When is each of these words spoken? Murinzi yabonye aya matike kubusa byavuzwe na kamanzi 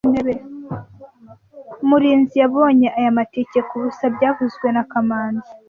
Murinzi 1.87 2.35
yabonye 2.43 2.87
aya 2.99 3.15
matike 3.17 3.59
kubusa 3.69 4.03
byavuzwe 4.15 4.67
na 4.75 4.83
kamanzi 4.91 5.49